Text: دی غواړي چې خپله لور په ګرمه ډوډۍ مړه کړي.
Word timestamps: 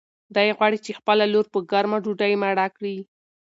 دی 0.35 0.49
غواړي 0.57 0.77
چې 0.85 0.97
خپله 0.99 1.23
لور 1.33 1.45
په 1.53 1.59
ګرمه 1.71 1.97
ډوډۍ 2.03 2.33
مړه 2.43 2.67
کړي. 2.77 2.97